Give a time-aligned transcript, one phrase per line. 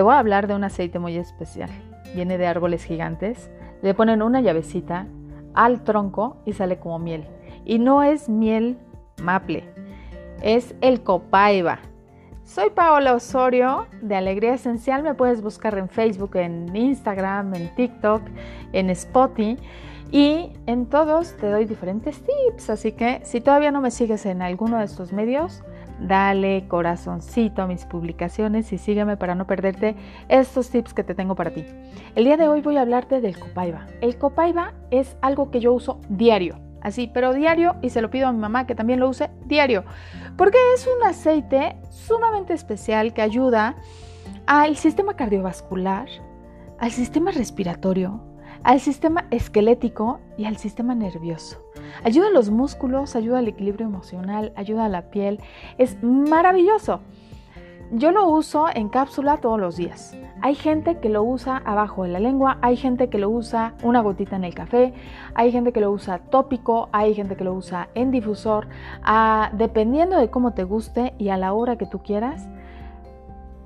[0.00, 1.68] te voy a hablar de un aceite muy especial.
[2.14, 3.50] Viene de árboles gigantes.
[3.82, 5.06] Le ponen una llavecita
[5.52, 7.26] al tronco y sale como miel.
[7.66, 8.78] Y no es miel
[9.22, 9.62] maple,
[10.40, 11.80] es el copaiba.
[12.44, 15.02] Soy Paola Osorio de Alegría Esencial.
[15.02, 18.22] Me puedes buscar en Facebook, en Instagram, en TikTok,
[18.72, 19.58] en Spotify.
[20.10, 22.70] Y en todos te doy diferentes tips.
[22.70, 25.62] Así que si todavía no me sigues en alguno de estos medios,
[26.00, 29.96] dale corazoncito a mis publicaciones y sígueme para no perderte
[30.28, 31.64] estos tips que te tengo para ti.
[32.14, 33.86] El día de hoy voy a hablarte del copaiba.
[34.00, 38.28] El copaiba es algo que yo uso diario, así, pero diario y se lo pido
[38.28, 39.84] a mi mamá que también lo use diario,
[40.36, 43.76] porque es un aceite sumamente especial que ayuda
[44.46, 46.08] al sistema cardiovascular,
[46.78, 48.29] al sistema respiratorio,
[48.62, 51.62] al sistema esquelético y al sistema nervioso.
[52.04, 55.40] Ayuda a los músculos, ayuda al equilibrio emocional, ayuda a la piel.
[55.78, 57.00] Es maravilloso.
[57.92, 60.16] Yo lo uso en cápsula todos los días.
[60.42, 64.00] Hay gente que lo usa abajo de la lengua, hay gente que lo usa una
[64.00, 64.94] gotita en el café,
[65.34, 68.68] hay gente que lo usa tópico, hay gente que lo usa en difusor.
[69.02, 72.48] Ah, dependiendo de cómo te guste y a la hora que tú quieras,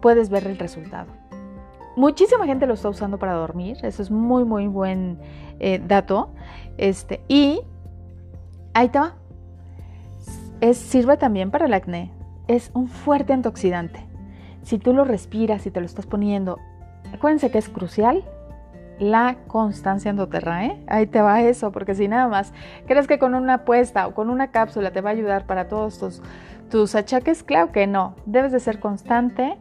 [0.00, 1.12] puedes ver el resultado.
[1.96, 5.18] Muchísima gente lo está usando para dormir, eso es muy, muy buen
[5.60, 6.30] eh, dato.
[6.76, 7.60] Este, y
[8.74, 9.14] ahí te va.
[10.60, 12.10] Es, sirve también para el acné.
[12.48, 14.06] Es un fuerte antioxidante.
[14.62, 16.58] Si tú lo respiras y te lo estás poniendo,
[17.12, 18.24] acuérdense que es crucial
[18.98, 20.80] la constancia endoterra, ¿eh?
[20.86, 22.52] Ahí te va eso, porque si nada más
[22.86, 25.98] crees que con una apuesta o con una cápsula te va a ayudar para todos
[25.98, 26.22] tus,
[26.70, 28.14] tus achaques, claro que no.
[28.26, 29.58] Debes de ser constante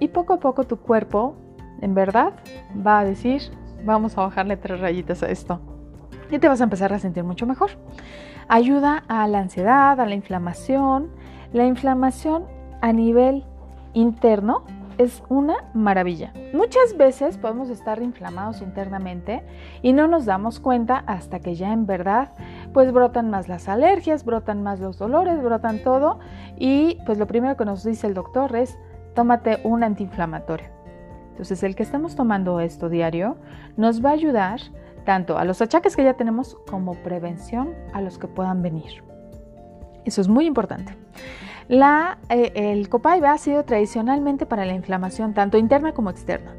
[0.00, 1.36] y poco a poco tu cuerpo,
[1.80, 2.32] en verdad,
[2.86, 3.42] va a decir,
[3.84, 5.60] vamos a bajarle tres rayitas a esto.
[6.30, 7.70] Y te vas a empezar a sentir mucho mejor.
[8.48, 11.10] Ayuda a la ansiedad, a la inflamación.
[11.52, 12.44] La inflamación
[12.80, 13.44] a nivel
[13.94, 14.64] interno
[14.98, 16.32] es una maravilla.
[16.52, 19.44] Muchas veces podemos estar inflamados internamente
[19.80, 22.32] y no nos damos cuenta hasta que ya en verdad
[22.72, 26.18] pues brotan más las alergias, brotan más los dolores, brotan todo
[26.56, 28.76] y pues lo primero que nos dice el doctor es
[29.18, 30.68] tómate un antiinflamatorio.
[31.30, 33.36] Entonces, el que estemos tomando esto diario
[33.76, 34.60] nos va a ayudar
[35.04, 39.02] tanto a los achaques que ya tenemos como prevención a los que puedan venir.
[40.04, 40.96] Eso es muy importante.
[41.68, 46.54] Eh, el copaiba ha sido tradicionalmente para la inflamación tanto interna como externa,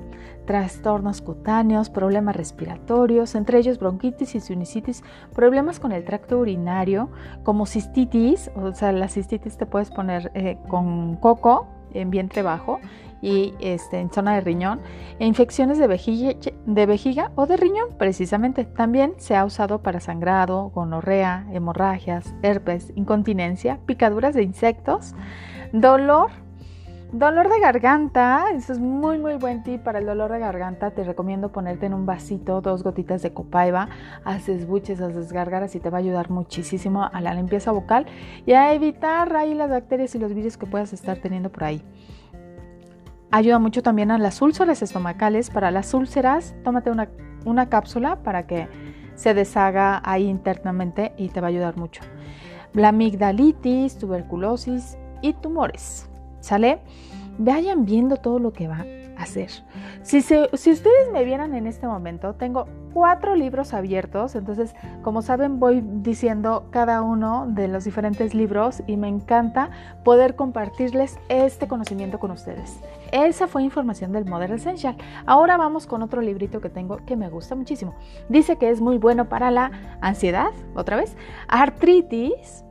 [0.45, 5.01] trastornos cutáneos, problemas respiratorios, entre ellos bronquitis y sinusitis,
[5.33, 7.09] problemas con el tracto urinario,
[7.43, 12.79] como cistitis, o sea, la cistitis te puedes poner eh, con coco, en vientre bajo
[13.21, 14.79] y este, en zona de riñón,
[15.19, 16.33] e infecciones de vejiga,
[16.65, 18.63] de vejiga o de riñón precisamente.
[18.63, 25.15] También se ha usado para sangrado, gonorrea, hemorragias, herpes, incontinencia, picaduras de insectos,
[25.73, 26.31] dolor
[27.11, 30.91] Dolor de garganta, eso es muy muy buen tip para el dolor de garganta.
[30.91, 33.89] Te recomiendo ponerte en un vasito dos gotitas de copaiba,
[34.25, 38.05] haces buches, haces gárgaras y te va a ayudar muchísimo a la limpieza vocal
[38.45, 41.83] y a evitar ahí las bacterias y los virus que puedas estar teniendo por ahí.
[43.31, 45.49] Ayuda mucho también a las úlceras estomacales.
[45.49, 47.09] Para las úlceras, tómate una,
[47.43, 48.67] una cápsula para que
[49.15, 52.03] se deshaga ahí internamente y te va a ayudar mucho.
[52.73, 56.08] La amigdalitis, tuberculosis y tumores.
[56.39, 56.79] ¿Sale?
[57.37, 58.85] Vayan viendo todo lo que va
[59.17, 59.49] a hacer.
[60.01, 64.73] Si, si ustedes me vieran en este momento, tengo cuatro libros abiertos, entonces
[65.03, 69.69] como saben voy diciendo cada uno de los diferentes libros y me encanta
[70.03, 72.79] poder compartirles este conocimiento con ustedes.
[73.11, 74.95] Esa fue información del Modern Essential.
[75.25, 77.95] Ahora vamos con otro librito que tengo que me gusta muchísimo.
[78.29, 79.71] Dice que es muy bueno para la
[80.01, 81.15] ansiedad, otra vez,
[81.47, 82.63] artritis,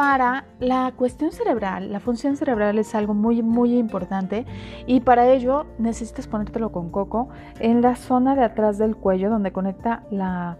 [0.00, 4.46] para la cuestión cerebral, la función cerebral es algo muy, muy importante
[4.86, 7.28] y para ello necesitas ponértelo con coco
[7.58, 10.56] en la zona de atrás del cuello donde conecta la,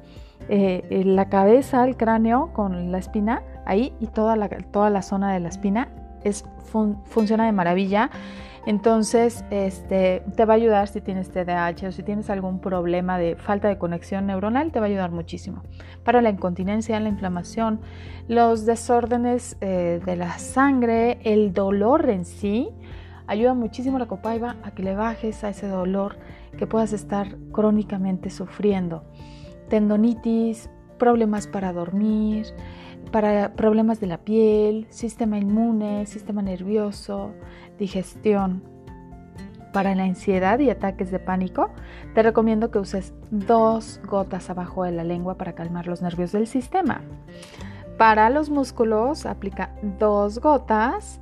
[0.50, 5.33] eh, la cabeza, el cráneo con la espina, ahí y toda la, toda la zona
[5.33, 5.89] de la espina
[6.25, 6.44] es,
[7.06, 8.11] funciona de maravilla.
[8.67, 13.37] Entonces, este, te va a ayudar si tienes TDAH o si tienes algún problema de
[13.37, 15.62] falta de conexión neuronal, te va a ayudar muchísimo.
[16.05, 17.81] Para la incontinencia, la inflamación,
[18.28, 22.69] los desórdenes eh, de la sangre, el dolor en sí,
[23.26, 26.16] ayuda muchísimo la copaiba a que le bajes a ese dolor
[26.58, 29.05] que puedas estar crónicamente sufriendo.
[29.69, 30.69] Tendonitis,
[30.99, 32.46] problemas para dormir,
[33.11, 37.33] para problemas de la piel, sistema inmune, sistema nervioso,
[37.79, 38.62] digestión.
[39.73, 41.71] Para la ansiedad y ataques de pánico,
[42.15, 46.49] te recomiendo que uses dos gotas abajo de la lengua para calmar los nervios del
[46.49, 47.03] sistema.
[47.97, 51.21] Para los músculos, aplica dos gotas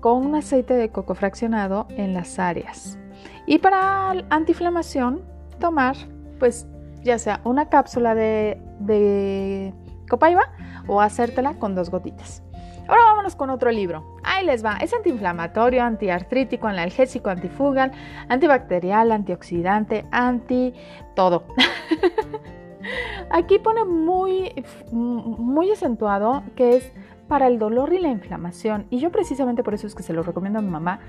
[0.00, 2.98] con un aceite de coco fraccionado en las áreas.
[3.46, 5.22] Y para antiinflamación,
[5.58, 5.96] tomar,
[6.38, 6.66] pues,
[7.02, 9.72] ya sea una cápsula de, de
[10.08, 10.50] copaiba
[10.86, 12.42] o hacértela con dos gotitas.
[12.88, 14.04] Ahora vámonos con otro libro.
[14.22, 14.76] Ahí les va.
[14.76, 17.90] Es antiinflamatorio, antiartrítico, analgésico, antifugal,
[18.28, 20.72] antibacterial, antioxidante, anti
[21.14, 21.44] todo.
[23.30, 26.92] Aquí pone muy, muy acentuado que es
[27.26, 28.86] para el dolor y la inflamación.
[28.90, 31.00] Y yo precisamente por eso es que se lo recomiendo a mi mamá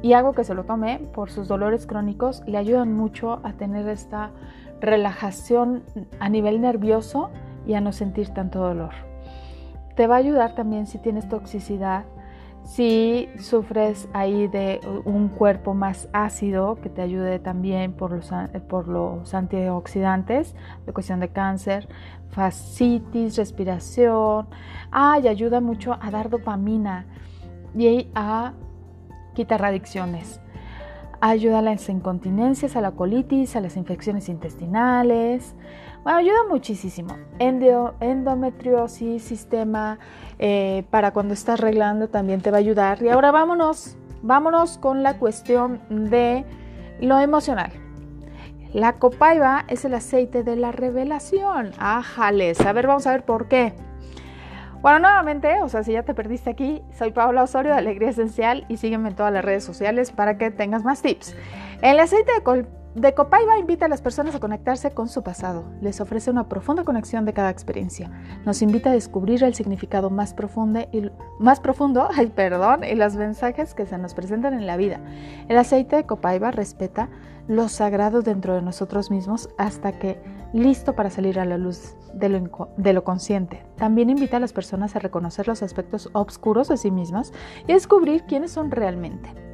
[0.00, 2.42] y hago que se lo tome por sus dolores crónicos.
[2.46, 4.30] Le ayudan mucho a tener esta
[4.80, 5.82] relajación
[6.20, 7.30] a nivel nervioso
[7.68, 8.94] y a no sentir tanto dolor.
[9.94, 12.04] Te va a ayudar también si tienes toxicidad,
[12.64, 18.30] si sufres ahí de un cuerpo más ácido, que te ayude también por los,
[18.68, 20.54] por los antioxidantes,
[20.86, 21.88] de cuestión de cáncer,
[22.30, 24.48] fascitis, respiración.
[24.90, 27.06] Ay, ayuda mucho a dar dopamina
[27.76, 28.52] y a
[29.34, 30.40] quitar adicciones.
[31.20, 35.54] Ayuda a las incontinencias, a la colitis, a las infecciones intestinales,
[36.04, 37.16] bueno, ayuda muchísimo.
[37.38, 39.98] endometriosis, sistema
[40.38, 43.02] eh, para cuando estás arreglando también te va a ayudar.
[43.02, 46.44] Y ahora vámonos, vámonos con la cuestión de
[47.00, 47.72] lo emocional.
[48.72, 51.72] La copaiba es el aceite de la revelación.
[51.78, 52.60] Ájales.
[52.60, 53.74] A ver, vamos a ver por qué.
[54.80, 58.64] Bueno, nuevamente, o sea, si ya te perdiste aquí, soy Paola Osorio de Alegría Esencial
[58.68, 61.34] y sígueme en todas las redes sociales para que tengas más tips.
[61.82, 62.64] El aceite de,
[63.00, 66.84] de Copaiba invita a las personas a conectarse con su pasado, les ofrece una profunda
[66.84, 68.10] conexión de cada experiencia,
[68.44, 73.16] nos invita a descubrir el significado más profundo y, más profundo ay, perdón, y los
[73.16, 75.00] mensajes que se nos presentan en la vida.
[75.48, 77.08] El aceite de Copaiba respeta
[77.46, 80.20] lo sagrado dentro de nosotros mismos hasta que
[80.52, 83.64] listo para salir a la luz de lo, de lo consciente.
[83.76, 87.32] También invita a las personas a reconocer los aspectos oscuros de sí mismas
[87.66, 89.47] y descubrir quiénes son realmente.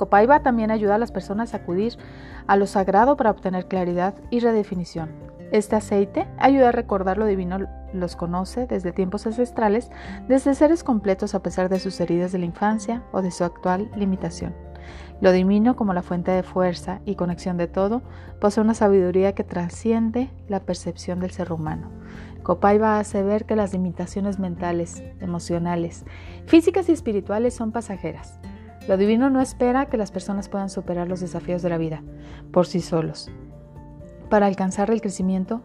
[0.00, 1.98] Copaiba también ayuda a las personas a acudir
[2.46, 5.10] a lo sagrado para obtener claridad y redefinición.
[5.52, 9.90] Este aceite ayuda a recordar lo divino, los conoce desde tiempos ancestrales,
[10.26, 13.90] desde seres completos a pesar de sus heridas de la infancia o de su actual
[13.94, 14.54] limitación.
[15.20, 18.00] Lo divino, como la fuente de fuerza y conexión de todo,
[18.40, 21.90] posee una sabiduría que trasciende la percepción del ser humano.
[22.42, 26.06] Copaiba hace ver que las limitaciones mentales, emocionales,
[26.46, 28.40] físicas y espirituales son pasajeras
[28.90, 32.02] lo divino no espera que las personas puedan superar los desafíos de la vida
[32.50, 33.30] por sí solos
[34.28, 35.62] para alcanzar el crecimiento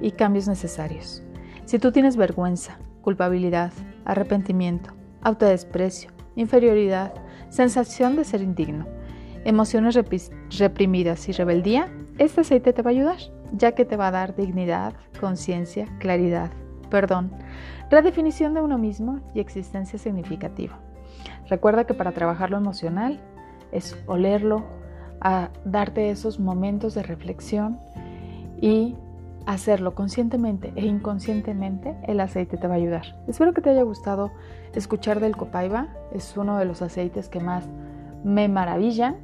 [0.00, 1.24] y cambios necesarios.
[1.64, 3.72] Si tú tienes vergüenza, culpabilidad,
[4.04, 4.92] arrepentimiento,
[5.22, 7.12] autodesprecio, inferioridad,
[7.48, 8.86] sensación de ser indigno,
[9.44, 9.98] emociones
[10.56, 13.18] reprimidas y rebeldía, este aceite te va a ayudar,
[13.54, 16.52] ya que te va a dar dignidad, conciencia, claridad,
[16.90, 17.32] perdón,
[17.90, 20.78] redefinición de uno mismo y existencia significativa.
[21.48, 23.20] Recuerda que para trabajar lo emocional
[23.72, 24.64] es olerlo,
[25.64, 27.78] darte esos momentos de reflexión
[28.60, 28.96] y
[29.46, 33.16] hacerlo conscientemente e inconscientemente, el aceite te va a ayudar.
[33.26, 34.30] Espero que te haya gustado
[34.74, 35.88] escuchar del copaiba.
[36.12, 37.68] Es uno de los aceites que más
[38.24, 39.16] me maravillan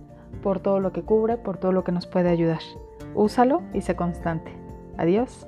[0.42, 2.60] por todo lo que cubre, por todo lo que nos puede ayudar.
[3.14, 4.52] Úsalo y sé constante.
[4.96, 5.46] Adiós.